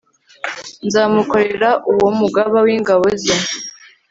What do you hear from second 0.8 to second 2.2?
nzamukorerauwo